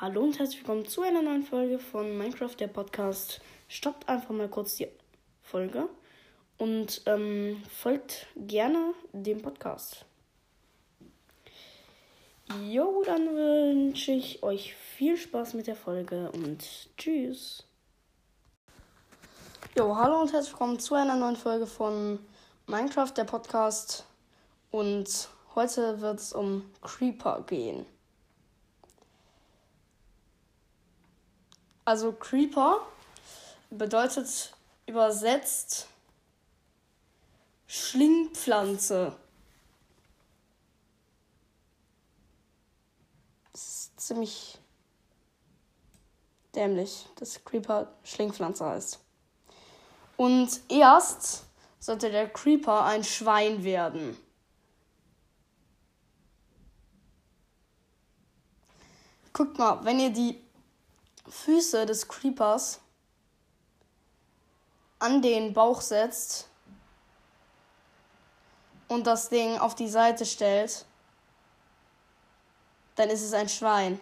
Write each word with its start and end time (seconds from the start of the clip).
Hallo 0.00 0.22
und 0.22 0.38
herzlich 0.38 0.60
willkommen 0.60 0.86
zu 0.86 1.02
einer 1.02 1.20
neuen 1.20 1.42
Folge 1.42 1.78
von 1.78 2.16
Minecraft, 2.16 2.54
der 2.58 2.68
Podcast. 2.68 3.42
Stoppt 3.68 4.08
einfach 4.08 4.30
mal 4.30 4.48
kurz 4.48 4.76
die 4.76 4.88
Folge 5.42 5.90
und 6.56 7.02
ähm, 7.04 7.62
folgt 7.68 8.26
gerne 8.34 8.94
dem 9.12 9.42
Podcast. 9.42 10.06
Jo, 12.66 13.02
dann 13.04 13.26
wünsche 13.26 14.12
ich 14.12 14.42
euch 14.42 14.74
viel 14.74 15.18
Spaß 15.18 15.52
mit 15.52 15.66
der 15.66 15.76
Folge 15.76 16.32
und 16.32 16.64
tschüss. 16.96 17.66
Jo, 19.76 19.94
hallo 19.96 20.22
und 20.22 20.32
herzlich 20.32 20.54
willkommen 20.54 20.78
zu 20.78 20.94
einer 20.94 21.16
neuen 21.16 21.36
Folge 21.36 21.66
von 21.66 22.20
Minecraft, 22.66 23.12
der 23.14 23.24
Podcast. 23.24 24.06
Und 24.70 25.28
heute 25.54 26.00
wird 26.00 26.20
es 26.20 26.32
um 26.32 26.70
Creeper 26.80 27.44
gehen. 27.46 27.84
Also 31.84 32.12
Creeper 32.12 32.86
bedeutet 33.70 34.54
übersetzt 34.86 35.88
Schlingpflanze. 37.66 39.16
Das 43.52 43.62
ist 43.62 44.00
ziemlich 44.00 44.58
dämlich, 46.54 47.06
dass 47.16 47.44
Creeper 47.44 47.92
Schlingpflanze 48.02 48.64
heißt. 48.64 48.98
Und 50.16 50.60
erst 50.68 51.44
sollte 51.78 52.10
der 52.10 52.28
Creeper 52.28 52.84
ein 52.84 53.04
Schwein 53.04 53.64
werden. 53.64 54.16
Guckt 59.32 59.56
mal, 59.58 59.84
wenn 59.84 60.00
ihr 60.00 60.10
die 60.10 60.49
Füße 61.30 61.86
des 61.86 62.08
Creepers 62.08 62.80
an 64.98 65.22
den 65.22 65.52
Bauch 65.52 65.80
setzt 65.80 66.48
und 68.88 69.06
das 69.06 69.28
Ding 69.28 69.58
auf 69.58 69.74
die 69.74 69.88
Seite 69.88 70.26
stellt, 70.26 70.84
dann 72.96 73.08
ist 73.08 73.22
es 73.22 73.32
ein 73.32 73.48
Schwein. 73.48 74.00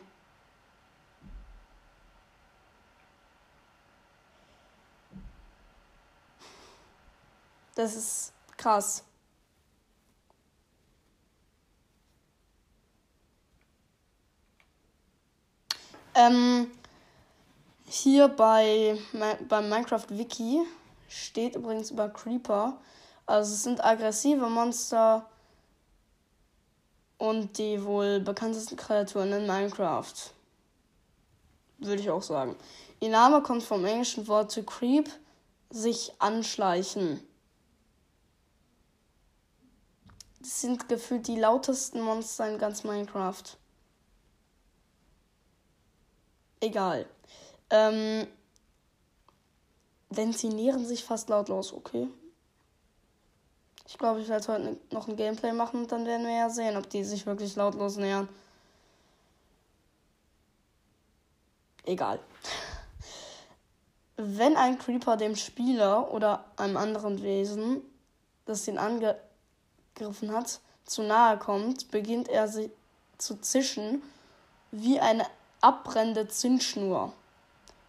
Das 7.74 7.94
ist 7.94 8.32
krass. 8.56 9.04
Ähm, 16.14 16.72
hier 17.88 18.28
bei 18.28 18.98
beim 19.48 19.68
Minecraft 19.68 20.06
Wiki 20.10 20.60
steht 21.08 21.56
übrigens 21.56 21.90
über 21.90 22.08
Creeper. 22.08 22.78
Also 23.26 23.54
es 23.54 23.62
sind 23.62 23.84
aggressive 23.84 24.48
Monster 24.48 25.28
und 27.18 27.58
die 27.58 27.82
wohl 27.84 28.20
bekanntesten 28.20 28.76
Kreaturen 28.76 29.32
in 29.32 29.46
Minecraft. 29.46 30.14
Würde 31.78 32.00
ich 32.00 32.10
auch 32.10 32.22
sagen. 32.22 32.56
Ihr 33.00 33.10
Name 33.10 33.42
kommt 33.42 33.62
vom 33.62 33.84
englischen 33.84 34.26
Wort 34.28 34.52
to 34.52 34.62
creep, 34.62 35.08
sich 35.70 36.12
anschleichen. 36.18 37.22
Das 40.40 40.60
sind 40.60 40.88
gefühlt 40.88 41.26
die 41.26 41.38
lautesten 41.38 42.00
Monster 42.00 42.48
in 42.48 42.58
ganz 42.58 42.84
Minecraft. 42.84 43.56
Egal. 46.60 47.06
Ähm, 47.70 48.26
denn 50.10 50.32
sie 50.32 50.48
nähern 50.48 50.84
sich 50.86 51.04
fast 51.04 51.28
lautlos, 51.28 51.72
okay. 51.72 52.08
Ich 53.86 53.96
glaube, 53.96 54.20
ich 54.20 54.28
werde 54.28 54.48
heute 54.48 54.76
noch 54.90 55.08
ein 55.08 55.16
Gameplay 55.16 55.52
machen 55.52 55.80
und 55.80 55.92
dann 55.92 56.04
werden 56.04 56.26
wir 56.26 56.36
ja 56.36 56.50
sehen, 56.50 56.76
ob 56.76 56.88
die 56.90 57.04
sich 57.04 57.26
wirklich 57.26 57.56
lautlos 57.56 57.96
nähern. 57.96 58.28
Egal. 61.84 62.20
Wenn 64.16 64.56
ein 64.56 64.78
Creeper 64.78 65.16
dem 65.16 65.36
Spieler 65.36 66.12
oder 66.12 66.44
einem 66.56 66.76
anderen 66.76 67.22
Wesen, 67.22 67.80
das 68.44 68.68
ihn 68.68 68.76
angegriffen 68.76 70.32
hat, 70.32 70.60
zu 70.84 71.02
nahe 71.02 71.38
kommt, 71.38 71.90
beginnt 71.90 72.28
er 72.28 72.48
sie 72.48 72.70
zu 73.16 73.40
zischen 73.40 74.02
wie 74.70 75.00
eine 75.00 75.24
abbrennende 75.60 76.28
Zündschnur. 76.28 77.12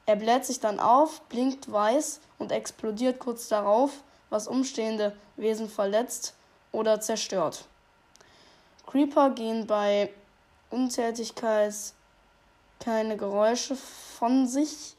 Er 0.09 0.15
bläht 0.15 0.43
sich 0.43 0.59
dann 0.59 0.79
auf, 0.79 1.21
blinkt 1.29 1.71
weiß 1.71 2.19
und 2.39 2.51
explodiert 2.51 3.19
kurz 3.19 3.47
darauf, 3.47 4.03
was 4.31 4.47
umstehende 4.47 5.15
Wesen 5.35 5.69
verletzt 5.69 6.33
oder 6.71 6.99
zerstört. 6.99 7.65
Creeper 8.87 9.29
gehen 9.29 9.67
bei 9.67 10.11
Untätigkeit 10.71 11.75
keine 12.79 13.17
Geräusche 13.17 13.75
von 13.75 14.47
sich. 14.47 14.95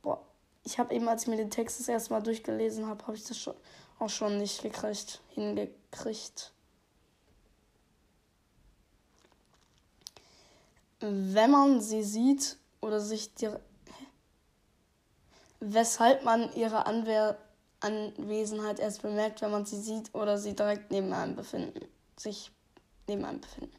Boah, 0.00 0.22
ich 0.64 0.78
habe 0.78 0.94
eben, 0.94 1.10
als 1.10 1.24
ich 1.24 1.28
mir 1.28 1.36
den 1.36 1.50
Text 1.50 1.80
das 1.80 1.88
erste 1.88 2.14
Mal 2.14 2.22
durchgelesen 2.22 2.86
habe, 2.86 3.06
habe 3.06 3.18
ich 3.18 3.24
das 3.24 3.36
schon, 3.36 3.54
auch 3.98 4.08
schon 4.08 4.38
nicht 4.38 4.62
gekriegt, 4.62 5.20
hingekriegt. 5.34 6.52
Wenn 11.00 11.50
man 11.50 11.82
sie 11.82 12.02
sieht 12.02 12.56
oder 12.80 12.98
sich 12.98 13.34
die 13.34 13.50
weshalb 15.62 16.24
man 16.24 16.52
ihre 16.54 16.86
Anwehr 16.86 17.38
Anwesenheit 17.78 18.80
erst 18.80 19.02
bemerkt, 19.02 19.42
wenn 19.42 19.50
man 19.50 19.66
sie 19.66 19.80
sieht 19.80 20.14
oder 20.14 20.38
sie 20.38 20.54
direkt 20.54 20.92
neben 20.92 21.12
einem 21.12 21.34
befinden, 21.34 21.84
sich 22.16 22.52
neben 23.08 23.24
einem 23.24 23.40
befinden. 23.40 23.76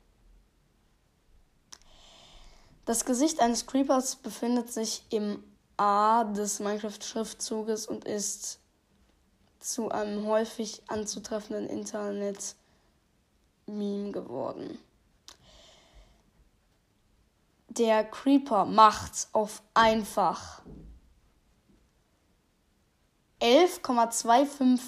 Das 2.85 3.05
Gesicht 3.05 3.39
eines 3.39 3.65
Creepers 3.65 4.17
befindet 4.17 4.73
sich 4.73 5.05
im 5.09 5.41
A 5.77 6.25
des 6.25 6.59
Minecraft-Schriftzuges 6.59 7.87
und 7.87 8.03
ist 8.03 8.59
zu 9.59 9.89
einem 9.89 10.27
häufig 10.27 10.83
anzutreffenden 10.87 11.67
Internet-Meme 11.67 14.11
geworden. 14.11 14.77
Der 17.69 18.03
Creeper 18.03 18.65
macht 18.65 19.29
auf 19.31 19.63
einfach 19.73 20.61
11,25 23.43 24.79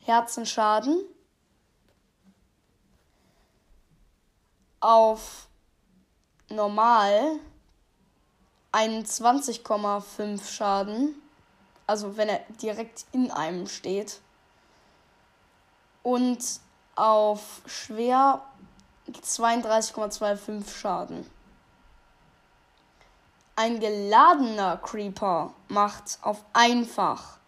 Herzen 0.00 0.44
Schaden. 0.44 1.02
Auf 4.78 5.48
normal 6.50 7.40
21,5 8.72 10.46
Schaden. 10.46 11.14
Also 11.86 12.18
wenn 12.18 12.28
er 12.28 12.40
direkt 12.60 13.06
in 13.12 13.30
einem 13.30 13.66
steht. 13.68 14.20
Und 16.02 16.44
auf 16.96 17.62
schwer 17.64 18.42
32,25 19.08 20.68
Schaden. 20.76 21.30
Ein 23.56 23.80
geladener 23.80 24.76
Creeper 24.76 25.54
macht 25.68 26.18
auf 26.20 26.44
einfach 26.52 27.38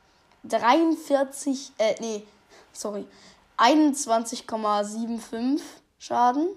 43, 0.49 1.73
äh, 1.79 1.95
nee, 2.01 2.27
sorry, 2.73 3.07
21,75 3.57 5.61
Schaden. 5.99 6.49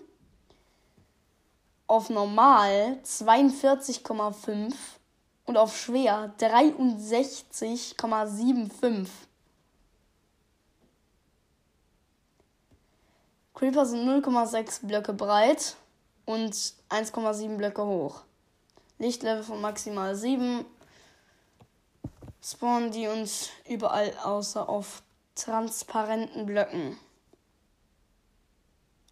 Auf 1.88 2.10
normal 2.10 3.00
42,5 3.04 4.74
und 5.46 5.58
auf 5.58 5.76
schwer 5.76 6.34
63,75. 6.40 9.08
Creeper 13.56 13.86
sind 13.86 14.08
0,6 14.08 14.86
Blöcke 14.86 15.14
breit 15.14 15.76
und 16.26 16.54
1,7 16.54 17.58
Blöcke 17.58 17.84
hoch. 17.84 18.22
Lichtlevel 19.00 19.44
von 19.44 19.60
maximal 19.60 20.16
7 20.16 20.64
spawnen 22.44 22.92
die 22.92 23.08
uns 23.08 23.50
überall 23.68 24.14
außer 24.24 24.68
auf 24.68 25.02
transparenten 25.36 26.46
Blöcken. 26.46 26.98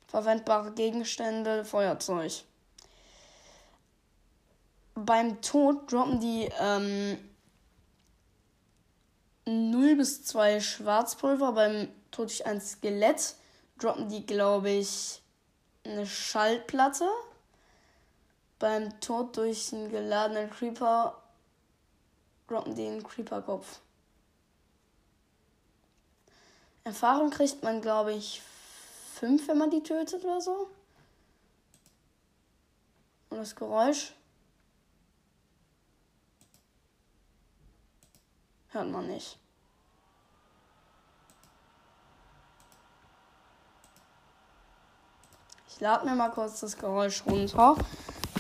Verwendbare 0.08 0.72
Gegenstände, 0.72 1.66
Feuerzeug. 1.66 2.44
Beim 4.96 5.42
Tod 5.42 5.92
droppen 5.92 6.20
die 6.20 6.50
ähm, 6.60 7.18
0 9.46 9.96
bis 9.98 10.24
2 10.26 10.60
Schwarzpulver. 10.60 11.52
Beim 11.52 11.88
Tod 12.12 12.30
durch 12.30 12.46
ein 12.46 12.62
Skelett 12.62 13.36
droppen 13.78 14.10
die, 14.10 14.26
glaube 14.26 14.72
ich, 14.72 15.22
eine 15.86 16.06
Schallplatte. 16.06 17.08
Beim 18.60 19.00
Tod 19.02 19.38
durch 19.38 19.72
einen 19.72 19.92
geladenen 19.92 20.50
Creeper 20.50 21.22
droppen 22.48 22.76
einen 22.88 23.04
Creeper-Kopf. 23.04 23.82
Erfahrung 26.84 27.30
kriegt 27.30 27.64
man, 27.64 27.82
glaube 27.82 28.14
ich, 28.14 28.42
fünf, 29.16 29.48
wenn 29.48 29.58
man 29.58 29.70
die 29.70 29.84
tötet 29.84 30.24
oder 30.24 30.40
so. 30.40 30.70
Und 33.30 33.38
das 33.38 33.56
Geräusch 33.56 34.14
hört 38.70 38.90
man 38.90 39.08
nicht. 39.08 39.38
Ich 45.68 45.82
lade 45.82 46.06
mir 46.06 46.16
mal 46.16 46.32
kurz 46.32 46.62
das 46.62 46.78
Geräusch 46.78 47.24
runter. 47.26 47.76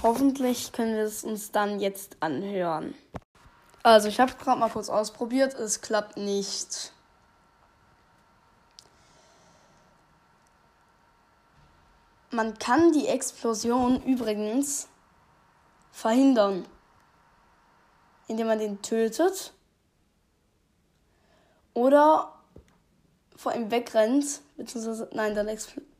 Hoffentlich 0.01 0.71
können 0.71 0.95
wir 0.95 1.03
es 1.03 1.23
uns 1.23 1.51
dann 1.51 1.79
jetzt 1.79 2.17
anhören. 2.21 2.95
Also 3.87 4.09
ich 4.09 4.19
habe 4.19 4.33
gerade 4.33 4.59
mal 4.59 4.69
kurz 4.69 4.89
ausprobiert. 4.89 5.53
Es 5.53 5.79
klappt 5.79 6.17
nicht. 6.17 6.91
Man 12.31 12.59
kann 12.59 12.91
die 12.91 13.07
Explosion 13.07 14.03
übrigens 14.03 14.89
verhindern, 15.93 16.65
indem 18.27 18.47
man 18.47 18.59
den 18.59 18.81
tötet 18.81 19.53
oder 21.73 22.33
vor 23.37 23.53
ihm 23.53 23.71
wegrennt, 23.71 24.41
beziehungsweise, 24.57 25.09
nein, 25.13 25.33
dann 25.33 25.47
explodiert. 25.47 25.93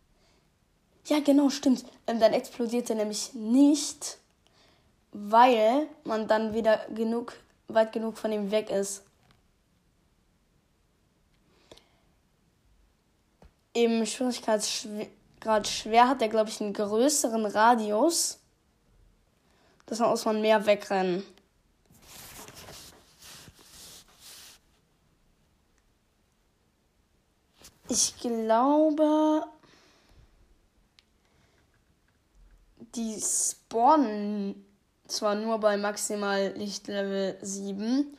Ja, 1.06 1.22
genau, 1.22 1.50
stimmt. 1.50 1.86
Ähm, 2.06 2.20
dann 2.20 2.34
explodiert 2.34 2.90
er 2.90 2.98
nämlich 2.98 3.34
nicht, 3.34 4.18
weil 5.14 5.88
man 6.04 6.28
dann 6.28 6.54
wieder 6.54 6.86
genug, 6.90 7.32
weit 7.68 7.92
genug 7.92 8.18
von 8.18 8.32
ihm 8.32 8.52
weg 8.52 8.70
ist. 8.70 9.04
Im 13.74 14.06
Schwierigkeitsgrad 14.06 15.68
schwer 15.68 16.08
hat 16.08 16.22
er, 16.22 16.30
glaube 16.30 16.50
ich, 16.50 16.60
einen 16.62 16.74
größeren 16.74 17.46
Radius. 17.46 18.40
Das 19.86 20.00
muss 20.00 20.26
man 20.26 20.42
mehr 20.42 20.66
wegrennen. 20.66 21.24
Ich 27.90 28.18
glaube, 28.20 29.46
die 32.96 33.22
spawnen 33.22 34.66
zwar 35.08 35.36
nur 35.36 35.60
bei 35.60 35.78
maximal 35.78 36.54
Lichtlevel 36.56 37.38
7, 37.42 38.18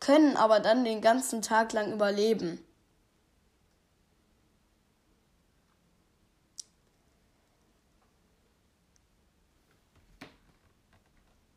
können 0.00 0.36
aber 0.36 0.60
dann 0.60 0.84
den 0.84 1.00
ganzen 1.00 1.42
Tag 1.42 1.72
lang 1.72 1.92
überleben. 1.92 2.60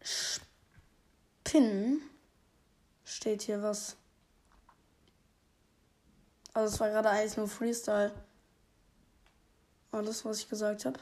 Spinnen 0.01 2.01
steht 3.03 3.41
hier 3.41 3.61
was. 3.63 3.95
Also 6.53 6.73
es 6.73 6.79
war 6.79 6.89
gerade 6.89 7.09
eigentlich 7.09 7.37
nur 7.37 7.47
Freestyle. 7.47 8.13
Alles, 9.91 10.25
was 10.25 10.39
ich 10.39 10.49
gesagt 10.49 10.85
habe. 10.85 10.99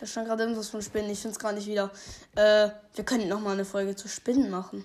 Da 0.00 0.06
stand 0.06 0.26
gerade 0.26 0.44
irgendwas 0.44 0.70
von 0.70 0.80
Spinnen. 0.80 1.10
Ich 1.10 1.20
finde 1.20 1.34
es 1.34 1.38
gerade 1.38 1.56
nicht 1.56 1.66
wieder. 1.66 1.90
Äh, 2.34 2.70
wir 2.94 3.04
können 3.04 3.28
noch 3.28 3.40
mal 3.40 3.52
eine 3.52 3.66
Folge 3.66 3.94
zu 3.94 4.08
Spinnen 4.08 4.48
machen. 4.48 4.82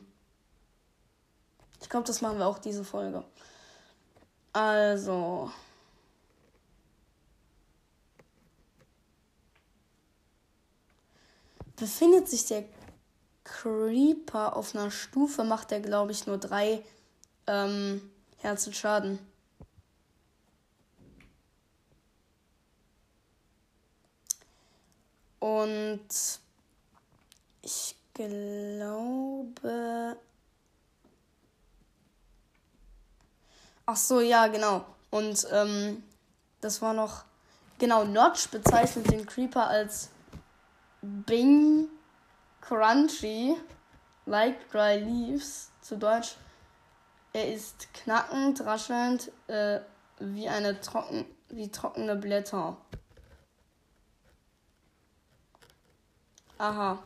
Ich 1.82 1.88
glaube, 1.88 2.06
das 2.06 2.20
machen 2.20 2.38
wir 2.38 2.46
auch 2.46 2.60
diese 2.60 2.84
Folge. 2.84 3.24
Also. 4.52 5.50
Befindet 11.78 12.28
sich 12.28 12.46
der 12.48 12.66
Creeper 13.46 14.58
auf 14.58 14.76
einer 14.76 14.92
Stufe, 14.92 15.46
macht 15.46 15.72
er, 15.72 15.80
glaube 15.80 16.12
ich, 16.12 16.28
nur 16.28 16.38
drei 16.38 16.84
ähm, 17.48 18.02
Herzen 18.40 18.74
Schaden. 18.74 19.20
Und 25.46 26.08
ich 27.62 27.96
glaube. 28.16 30.18
Ach 33.86 33.96
so, 33.96 34.22
ja, 34.22 34.48
genau. 34.48 34.84
Und 35.12 35.46
ähm, 35.52 36.02
das 36.62 36.82
war 36.82 36.94
noch. 36.94 37.26
Genau, 37.78 38.06
Notch 38.06 38.50
bezeichnet 38.50 39.12
den 39.12 39.28
Creeper 39.28 39.68
als 39.68 40.10
Bing 41.02 41.90
Crunchy, 42.62 43.56
like 44.26 44.72
dry 44.72 44.98
leaves, 44.98 45.70
zu 45.82 45.98
Deutsch 45.98 46.38
er 47.36 47.54
ist 47.54 47.94
knackend, 47.94 48.62
raschelnd, 48.62 49.30
äh, 49.48 49.82
wie 50.20 50.48
eine 50.48 50.80
trocken, 50.80 51.26
wie 51.50 51.70
trockene 51.70 52.16
Blätter. 52.16 52.78
Aha. 56.58 57.04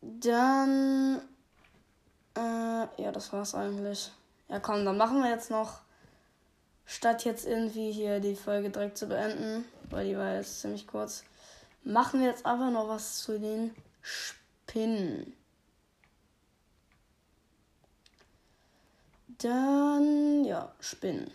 Dann. 0.00 1.20
Äh, 2.36 3.02
ja, 3.02 3.12
das 3.12 3.32
war's 3.32 3.54
eigentlich. 3.54 4.12
Ja, 4.48 4.60
komm, 4.60 4.84
dann 4.84 4.96
machen 4.96 5.22
wir 5.22 5.30
jetzt 5.30 5.50
noch. 5.50 5.80
Statt 6.86 7.24
jetzt 7.26 7.46
irgendwie 7.46 7.92
hier 7.92 8.18
die 8.20 8.34
Folge 8.34 8.70
direkt 8.70 8.96
zu 8.96 9.08
beenden, 9.08 9.66
weil 9.90 10.06
die 10.08 10.16
war 10.16 10.34
jetzt 10.36 10.62
ziemlich 10.62 10.86
kurz, 10.86 11.22
machen 11.84 12.20
wir 12.20 12.28
jetzt 12.28 12.46
einfach 12.46 12.70
noch 12.70 12.88
was 12.88 13.18
zu 13.18 13.38
den 13.38 13.74
Spinnen. 14.00 15.34
Dann, 19.36 20.44
ja, 20.44 20.72
Spinnen. 20.80 21.30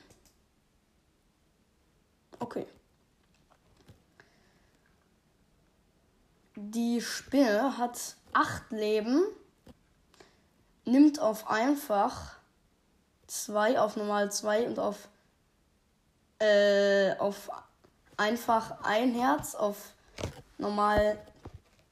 Okay. 2.43 2.67
Die 6.55 6.99
Spinne 6.99 7.77
hat 7.77 8.17
acht 8.33 8.69
Leben, 8.69 9.23
nimmt 10.83 11.21
auf 11.21 11.49
einfach 11.49 12.35
zwei, 13.27 13.79
auf 13.79 13.95
normal 13.95 14.29
zwei 14.29 14.67
und 14.67 14.77
auf, 14.77 15.07
äh, 16.39 17.15
auf 17.15 17.49
einfach 18.17 18.83
ein 18.83 19.13
Herz, 19.15 19.55
auf 19.55 19.93
normal 20.57 21.17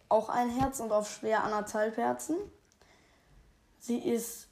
auch 0.09 0.27
ein 0.27 0.49
Herz 0.49 0.81
und 0.81 0.91
auf 0.91 1.09
schwer 1.09 1.45
anderthalb 1.45 1.95
Herzen. 1.95 2.35
Sie 3.79 3.99
ist 3.99 4.49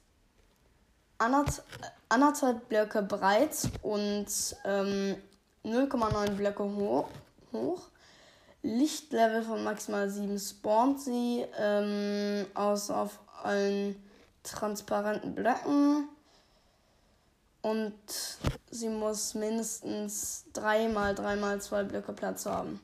anderthalb 1.18 2.70
Blöcke 2.70 3.02
breit 3.02 3.68
und 3.82 4.56
ähm, 4.64 5.22
0,9 5.64 6.30
Blöcke 6.30 6.62
ho 6.62 7.08
hoch. 7.52 7.82
Lichtlevel 8.62 9.42
von 9.42 9.64
maximal 9.64 10.08
7 10.10 10.38
spawnt 10.38 11.00
sie 11.00 11.44
ähm, 11.58 12.46
aus 12.54 12.90
auf 12.90 13.18
allen 13.42 13.96
transparenten 14.42 15.34
Blöcken. 15.34 16.08
Und 17.62 17.94
sie 18.70 18.88
muss 18.88 19.34
mindestens 19.34 20.44
3 20.52 20.88
mal 20.88 21.14
3 21.14 21.36
mal 21.36 21.60
2 21.60 21.84
Blöcke 21.84 22.12
Platz 22.12 22.46
haben. 22.46 22.80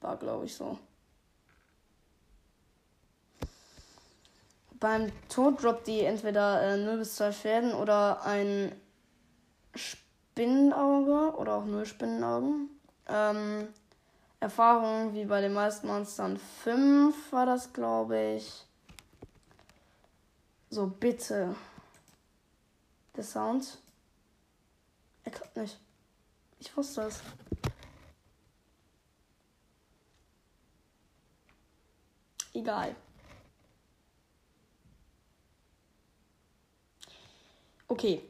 War, 0.00 0.16
glaube 0.16 0.46
ich, 0.46 0.54
so. 0.54 0.78
Beim 4.80 5.12
Tod 5.28 5.62
droppt 5.62 5.86
die 5.86 6.00
entweder 6.00 6.62
äh, 6.62 6.76
0 6.76 6.98
bis 6.98 7.16
2 7.16 7.32
Schäden 7.32 7.74
oder 7.74 8.24
ein 8.24 8.74
Spinnenauge 9.74 11.36
oder 11.36 11.56
auch 11.56 11.66
0 11.66 11.84
Spinnenaugen. 11.86 12.70
Ähm, 13.06 13.68
Erfahrung 14.40 15.14
wie 15.14 15.26
bei 15.26 15.42
den 15.42 15.52
meisten 15.52 15.86
Monstern 15.86 16.38
5 16.38 17.32
war 17.32 17.44
das, 17.44 17.72
glaube 17.72 18.36
ich. 18.36 18.66
So, 20.70 20.86
bitte. 20.86 21.54
Der 23.16 23.24
Sound. 23.24 23.78
Er 25.24 25.32
klappt 25.32 25.56
nicht. 25.56 25.78
Ich 26.58 26.74
wusste 26.74 27.02
es. 27.02 27.20
egal. 32.60 32.94
Okay. 37.90 38.22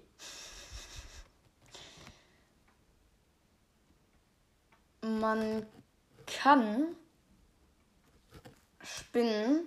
Man 5.02 5.66
kann 6.26 6.96
Spinnen 8.82 9.66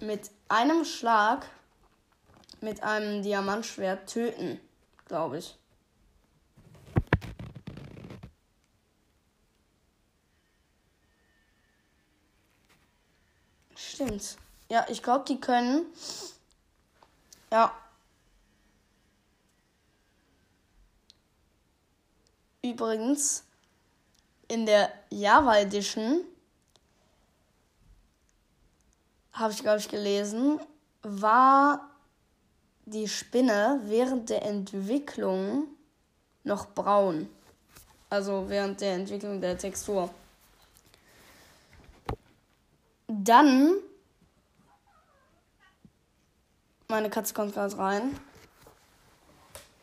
mit 0.00 0.30
einem 0.48 0.86
Schlag 0.86 1.46
mit 2.62 2.82
einem 2.82 3.22
Diamantschwert 3.22 4.08
töten, 4.08 4.58
glaube 5.06 5.38
ich. 5.38 5.58
Stimmt. 13.76 14.38
Ja, 14.70 14.86
ich 14.88 15.02
glaube, 15.02 15.26
die 15.28 15.38
können. 15.38 15.84
Ja, 17.50 17.81
Übrigens, 22.62 23.44
in 24.46 24.66
der 24.66 24.92
Java 25.10 25.58
Edition 25.58 26.24
habe 29.32 29.52
ich, 29.52 29.60
glaube 29.60 29.78
ich, 29.78 29.88
gelesen, 29.88 30.60
war 31.02 31.90
die 32.84 33.08
Spinne 33.08 33.80
während 33.84 34.30
der 34.30 34.42
Entwicklung 34.44 35.66
noch 36.44 36.66
braun. 36.66 37.28
Also 38.10 38.48
während 38.48 38.80
der 38.80 38.94
Entwicklung 38.94 39.40
der 39.40 39.56
Textur. 39.58 40.10
Dann. 43.08 43.74
Meine 46.88 47.08
Katze 47.08 47.32
kommt 47.32 47.54
gerade 47.54 47.76
rein. 47.78 48.20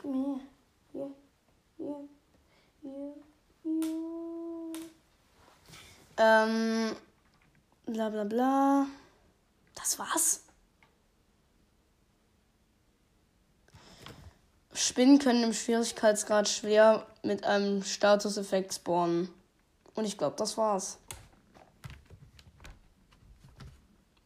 Hier, 0.04 0.40
hier, 0.94 1.12
hier, 1.78 1.88
hier. 1.88 2.09
Ähm. 6.18 6.96
Bla 7.86 8.10
bla 8.10 8.24
bla. 8.24 8.86
Das 9.76 9.98
war's. 9.98 10.42
Spinnen 14.74 15.20
können 15.20 15.44
im 15.44 15.54
Schwierigkeitsgrad 15.54 16.48
schwer 16.48 17.06
mit 17.24 17.44
einem 17.44 17.84
Statuseffekt 17.84 18.74
spawnen. 18.74 19.30
Und 19.96 20.06
ich 20.06 20.18
glaube, 20.18 20.36
das 20.38 20.58
war's. 20.58 20.98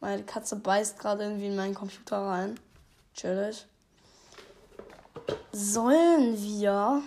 Meine 0.00 0.22
Katze 0.22 0.56
beißt 0.56 0.98
gerade 0.98 1.24
irgendwie 1.24 1.46
in 1.46 1.56
meinen 1.56 1.74
Computer 1.74 2.18
rein. 2.18 2.60
Chillig. 3.14 3.66
Sollen 5.52 6.36
wir 6.40 7.02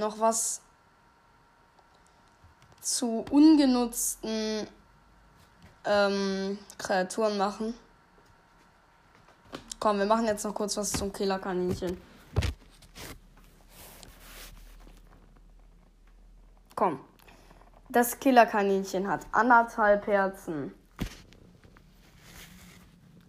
noch 0.00 0.18
was 0.18 0.62
zu 2.80 3.24
ungenutzten 3.30 4.66
ähm, 5.84 6.58
Kreaturen 6.78 7.38
machen? 7.38 7.74
Komm, 9.78 9.98
wir 9.98 10.06
machen 10.06 10.26
jetzt 10.26 10.44
noch 10.44 10.54
kurz 10.54 10.76
was 10.76 10.90
zum 10.92 11.12
Killerkaninchen. 11.12 12.00
Komm. 16.74 17.00
Das 17.88 18.18
Killerkaninchen 18.18 19.08
hat 19.08 19.26
anderthalb 19.32 20.06
Herzen. 20.06 20.74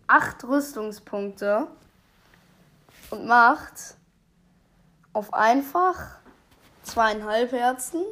Acht 0.08 0.44
Rüstungspunkte. 0.44 1.68
Und 3.10 3.26
macht 3.26 3.98
auf 5.12 5.34
einfach 5.34 6.21
zweieinhalb 6.84 7.52
Herzen, 7.52 8.04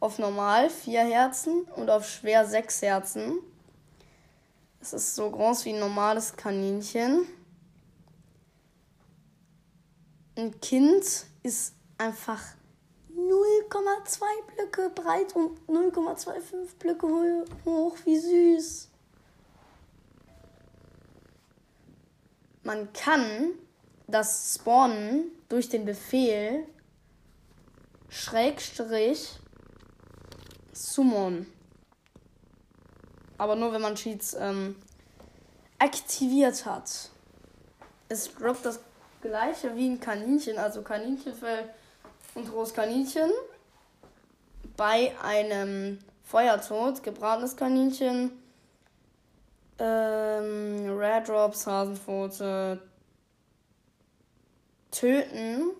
auf 0.00 0.18
normal 0.18 0.70
vier 0.70 1.00
Herzen 1.00 1.62
und 1.76 1.90
auf 1.90 2.08
schwer 2.08 2.46
sechs 2.46 2.82
Herzen. 2.82 3.38
Es 4.80 4.92
ist 4.92 5.14
so 5.14 5.30
groß 5.30 5.64
wie 5.64 5.72
ein 5.72 5.80
normales 5.80 6.36
Kaninchen 6.36 7.26
ein 10.36 10.60
Kind 10.60 11.04
ist 11.42 11.74
einfach 11.98 12.42
0,2 13.14 14.20
Blöcke 14.54 14.90
breit 14.90 15.34
und 15.34 15.58
0,25 15.66 16.76
Blöcke 16.78 17.44
hoch. 17.64 17.96
Wie 18.04 18.18
süß. 18.18 18.90
Man 22.62 22.92
kann 22.92 23.52
das 24.06 24.54
Spawnen 24.54 25.30
durch 25.48 25.68
den 25.68 25.84
Befehl 25.84 26.66
Schrägstrich 28.08 29.38
Summon. 30.72 31.46
Aber 33.38 33.56
nur 33.56 33.72
wenn 33.72 33.82
man 33.82 33.94
Cheats 33.94 34.34
ähm, 34.34 34.76
aktiviert 35.78 36.64
hat. 36.64 37.10
Es 38.08 38.32
droppt 38.34 38.64
das 38.64 38.80
gleiche 39.20 39.74
wie 39.76 39.88
ein 39.88 40.00
Kaninchen, 40.00 40.58
also 40.58 40.82
Kaninchenfell 40.82 41.68
und 42.34 42.52
rohes 42.52 42.72
Kaninchen. 42.72 43.30
Bei 44.76 45.14
einem 45.22 45.98
Feuertod, 46.22 47.02
gebratenes 47.02 47.56
Kaninchen, 47.56 48.32
ähm, 49.78 50.96
Red 50.98 51.28
Drops, 51.28 51.66
Hasenpfote, 51.66 52.80
töten, 54.90 55.70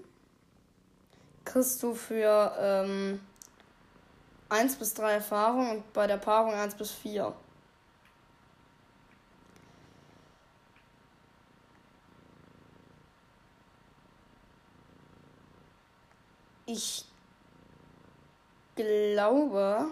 kriegst 1.46 1.82
du 1.82 1.94
für 1.94 2.54
ähm, 2.60 3.20
1 4.50 4.76
bis 4.76 4.92
3 4.94 5.14
Erfahrung 5.14 5.70
und 5.70 5.92
bei 5.94 6.06
der 6.06 6.18
Paarung 6.18 6.52
1 6.52 6.74
bis 6.74 6.90
4. 6.90 7.34
Ich 16.66 17.04
glaube, 18.74 19.86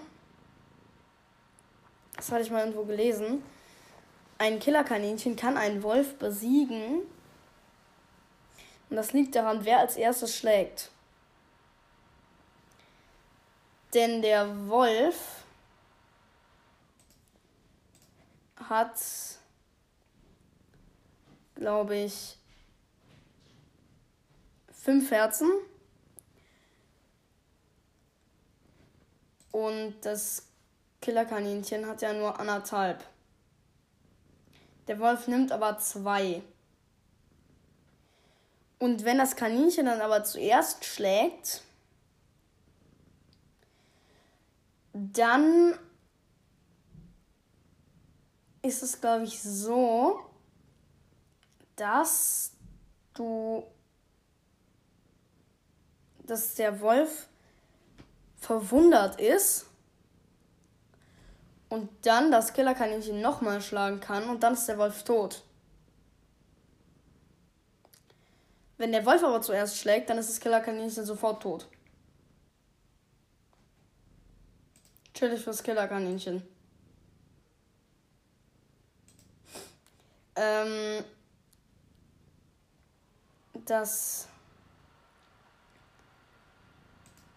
das 2.16 2.30
hatte 2.30 2.42
ich 2.42 2.50
mal 2.50 2.60
irgendwo 2.60 2.84
gelesen, 2.84 3.42
ein 4.38 4.58
Killerkaninchen 4.58 5.36
kann 5.36 5.56
einen 5.56 5.82
Wolf 5.82 6.18
besiegen. 6.18 7.02
Und 8.90 8.96
das 8.96 9.12
liegt 9.12 9.34
daran, 9.36 9.64
wer 9.64 9.78
als 9.78 9.96
erstes 9.96 10.36
schlägt. 10.36 10.90
Denn 13.94 14.22
der 14.22 14.68
Wolf 14.68 15.44
hat, 18.56 18.98
glaube 21.54 21.96
ich, 21.96 22.36
fünf 24.72 25.10
Herzen. 25.12 25.48
Und 29.52 29.94
das 30.02 30.48
Killerkaninchen 31.00 31.86
hat 31.86 32.02
ja 32.02 32.12
nur 32.12 32.40
anderthalb. 32.40 33.04
Der 34.88 34.98
Wolf 34.98 35.28
nimmt 35.28 35.52
aber 35.52 35.78
zwei. 35.78 36.42
Und 38.80 39.04
wenn 39.04 39.18
das 39.18 39.36
Kaninchen 39.36 39.86
dann 39.86 40.00
aber 40.00 40.24
zuerst 40.24 40.84
schlägt, 40.84 41.62
dann 45.12 45.78
ist 48.62 48.82
es, 48.82 49.00
glaube 49.00 49.24
ich, 49.24 49.42
so, 49.42 50.20
dass 51.76 52.52
du, 53.14 53.64
dass 56.24 56.54
der 56.54 56.80
Wolf 56.80 57.28
verwundert 58.36 59.20
ist 59.20 59.66
und 61.68 61.90
dann 62.02 62.30
das 62.30 62.52
Killerkaninchen 62.52 63.20
nochmal 63.20 63.60
schlagen 63.60 64.00
kann 64.00 64.28
und 64.28 64.42
dann 64.42 64.54
ist 64.54 64.66
der 64.66 64.78
Wolf 64.78 65.02
tot. 65.02 65.42
Wenn 68.76 68.92
der 68.92 69.04
Wolf 69.06 69.22
aber 69.22 69.40
zuerst 69.40 69.78
schlägt, 69.78 70.10
dann 70.10 70.18
ist 70.18 70.30
das 70.30 70.40
Killerkaninchen 70.40 71.04
sofort 71.04 71.42
tot. 71.42 71.68
Chillig 75.14 75.42
fürs 75.42 75.62
Killerkaninchen. 75.62 76.42
Ähm, 80.34 81.04
das 83.64 84.28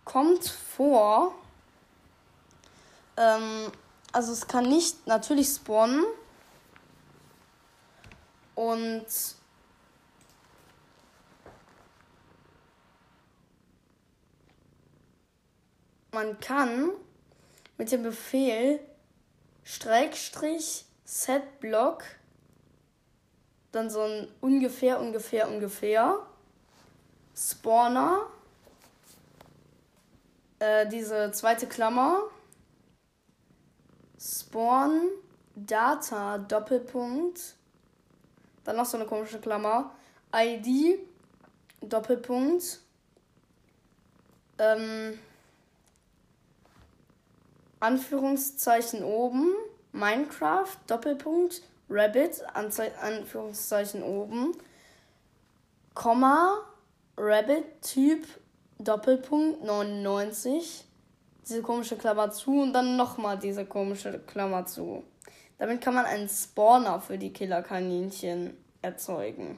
kommt 0.04 0.48
vor. 0.48 1.36
Ähm, 3.16 3.72
also 4.12 4.32
es 4.32 4.48
kann 4.48 4.68
nicht 4.68 5.06
natürlich 5.06 5.48
spawnen. 5.48 6.04
Und 8.56 9.06
man 16.12 16.40
kann 16.40 16.92
mit 17.78 17.92
dem 17.92 18.04
Befehl 18.04 18.80
Streckstrich 19.64 20.86
Setblock 21.04 22.04
dann 23.72 23.90
so 23.90 24.02
ein 24.02 24.28
ungefähr, 24.42 25.00
ungefähr, 25.00 25.48
ungefähr 25.48 26.20
Spawner 27.36 28.28
äh, 30.60 30.88
diese 30.88 31.32
zweite 31.32 31.68
Klammer 31.68 32.24
Spawn 34.20 35.10
Data 35.56 36.38
Doppelpunkt 36.40 37.56
dann 38.64 38.76
noch 38.76 38.86
so 38.86 38.98
eine 38.98 39.06
komische 39.06 39.40
Klammer 39.40 39.92
ID 40.34 41.00
Doppelpunkt 41.82 42.80
ähm, 44.58 45.20
Anführungszeichen 47.80 49.04
oben, 49.04 49.54
Minecraft, 49.92 50.78
Doppelpunkt, 50.88 51.62
Rabbit, 51.90 52.44
Anze 52.54 52.92
Anführungszeichen 53.00 54.04
oben, 54.04 54.58
Komma, 55.94 56.58
Rabbit, 57.18 57.82
Typ, 57.82 58.28
Doppelpunkt, 58.80 59.64
99, 59.64 60.86
diese 61.48 61.62
komische 61.62 61.98
Klammer 61.98 62.32
zu 62.32 62.62
und 62.62 62.74
dann 62.74 62.98
nochmal 62.98 63.40
diese 63.40 63.66
komische 63.66 64.20
Klammer 64.20 64.66
zu. 64.66 65.04
Damit 65.58 65.82
kann 65.82 65.96
man 65.96 66.06
einen 66.06 66.30
Spawner 66.30 67.00
für 67.00 67.18
die 67.18 67.34
Killerkaninchen 67.34 68.56
erzeugen. 68.82 69.58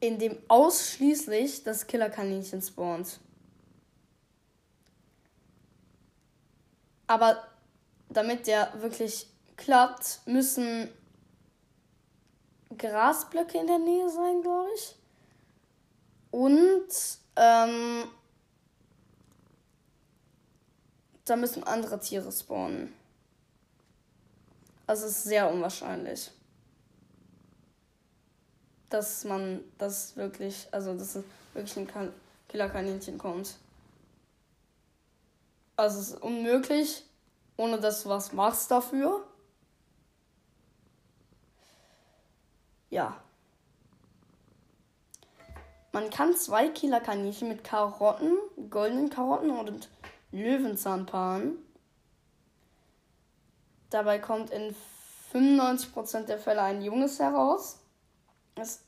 In 0.00 0.18
dem 0.18 0.36
ausschließlich 0.48 1.62
das 1.62 1.86
Killerkaninchen 1.86 2.60
spawnt. 2.60 3.20
Aber 7.06 7.42
damit 8.08 8.46
der 8.46 8.72
wirklich 8.80 9.26
klappt, 9.56 10.20
müssen 10.26 10.88
Grasblöcke 12.76 13.58
in 13.58 13.66
der 13.66 13.78
Nähe 13.78 14.08
sein, 14.08 14.42
glaube 14.42 14.68
ich. 14.74 14.96
Und 16.30 16.88
ähm, 17.36 18.04
da 21.24 21.36
müssen 21.36 21.62
andere 21.64 22.00
Tiere 22.00 22.32
spawnen. 22.32 22.92
Also 24.86 25.06
es 25.06 25.18
ist 25.18 25.24
sehr 25.24 25.50
unwahrscheinlich. 25.50 26.30
Dass 28.88 29.24
man 29.24 29.60
das 29.78 30.16
wirklich, 30.16 30.68
also 30.70 30.94
dass 30.94 31.18
wirklich 31.54 31.76
ein 31.76 32.12
Killerkaninchen 32.48 33.18
kommt. 33.18 33.56
Also 35.76 36.00
es 36.00 36.10
ist 36.10 36.22
unmöglich, 36.22 37.04
ohne 37.56 37.80
dass 37.80 38.02
du 38.02 38.08
was 38.08 38.32
machst 38.32 38.70
dafür. 38.70 39.26
Ja. 42.90 43.16
Man 45.92 46.10
kann 46.10 46.34
zwei 46.36 46.68
Killerkaninchen 46.68 47.48
mit 47.48 47.64
Karotten, 47.64 48.36
goldenen 48.70 49.10
Karotten 49.10 49.50
und 49.50 49.88
Löwenzahn 50.30 51.06
paaren. 51.06 51.58
Dabei 53.90 54.18
kommt 54.18 54.50
in 54.50 54.74
95% 55.32 56.24
der 56.24 56.38
Fälle 56.38 56.62
ein 56.62 56.82
Junges 56.82 57.18
heraus, 57.18 57.78
das 58.54 58.82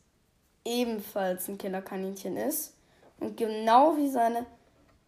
ebenfalls 0.65 1.49
ein 1.49 1.59
Killerkaninchen 1.59 2.39
ist 2.39 2.75
und 3.21 3.37
genau 3.37 3.97
wie 3.99 4.09
seine 4.09 4.47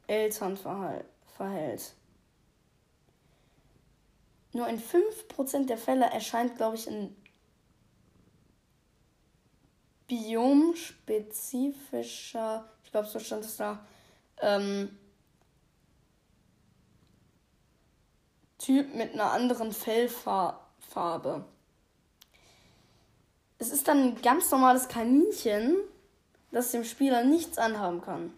Eltern 0.06 0.58
verhalten 0.58 1.15
verhält. 1.36 1.94
Nur 4.52 4.68
in 4.68 4.80
5% 4.80 5.66
der 5.66 5.78
Fälle 5.78 6.06
erscheint, 6.06 6.56
glaube 6.56 6.76
ich, 6.76 6.88
ein 6.88 7.14
biomspezifischer, 10.06 12.64
ich 12.84 12.90
glaube, 12.90 13.08
so 13.08 13.18
stand 13.18 13.44
es 13.44 13.56
da, 13.56 13.84
ähm, 14.40 14.96
Typ 18.58 18.94
mit 18.94 19.12
einer 19.12 19.30
anderen 19.30 19.72
Fellfarbe. 19.72 21.44
Es 23.58 23.70
ist 23.70 23.86
dann 23.86 23.98
ein 23.98 24.22
ganz 24.22 24.50
normales 24.50 24.88
Kaninchen, 24.88 25.76
das 26.50 26.72
dem 26.72 26.82
Spieler 26.82 27.22
nichts 27.22 27.58
anhaben 27.58 28.00
kann. 28.00 28.32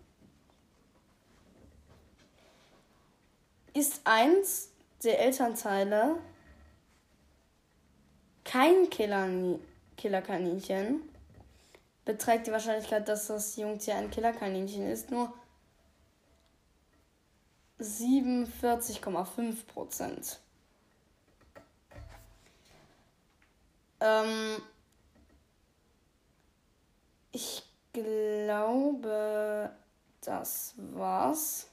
Ist 3.78 4.00
eins 4.04 4.70
der 5.04 5.20
Elternteile 5.20 6.16
kein 8.44 8.90
Killer 8.90 9.58
Killerkaninchen, 9.96 11.02
beträgt 12.04 12.46
die 12.46 12.52
Wahrscheinlichkeit, 12.52 13.08
dass 13.08 13.26
das 13.26 13.56
Jungtier 13.56 13.96
ein 13.96 14.10
Killerkaninchen 14.10 14.88
ist, 14.88 15.10
nur 15.10 15.32
47,5 17.80 19.66
Prozent. 19.66 20.38
Ähm, 24.00 24.62
ich 27.32 27.62
glaube, 27.92 29.70
das 30.20 30.74
war's. 30.76 31.66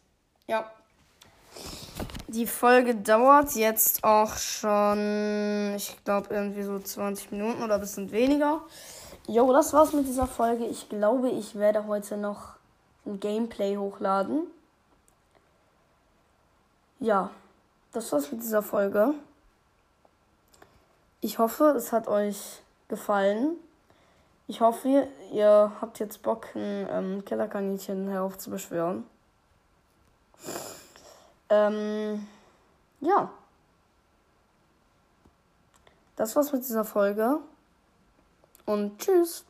Ja. 0.47 0.71
Die 2.27 2.47
Folge 2.47 2.95
dauert 2.95 3.51
jetzt 3.53 4.03
auch 4.03 4.35
schon, 4.37 5.73
ich 5.75 5.95
glaube, 6.03 6.33
irgendwie 6.33 6.63
so 6.63 6.79
20 6.79 7.31
Minuten 7.31 7.61
oder 7.61 7.75
ein 7.75 7.81
bisschen 7.81 8.11
weniger. 8.11 8.61
Jo, 9.27 9.53
das 9.53 9.73
war's 9.73 9.93
mit 9.93 10.07
dieser 10.07 10.25
Folge. 10.25 10.65
Ich 10.65 10.89
glaube, 10.89 11.29
ich 11.29 11.55
werde 11.55 11.85
heute 11.85 12.17
noch 12.17 12.55
ein 13.05 13.19
Gameplay 13.19 13.77
hochladen. 13.77 14.47
Ja, 16.99 17.29
das 17.91 18.11
war's 18.11 18.31
mit 18.31 18.41
dieser 18.41 18.63
Folge. 18.63 19.13
Ich 21.21 21.37
hoffe, 21.37 21.75
es 21.77 21.91
hat 21.91 22.07
euch 22.07 22.61
gefallen. 22.87 23.55
Ich 24.47 24.61
hoffe, 24.61 25.07
ihr 25.31 25.71
habt 25.79 25.99
jetzt 25.99 26.23
Bock, 26.23 26.47
ein 26.55 26.87
ähm, 26.89 27.25
Kellerkaninchen 27.25 28.07
heraufzubeschwören. 28.09 29.05
Ähm, 31.55 32.27
ja. 32.99 33.31
Das 36.15 36.35
war's 36.35 36.51
mit 36.51 36.63
dieser 36.63 36.85
Folge. 36.85 37.39
Und 38.65 38.99
tschüss. 38.99 39.45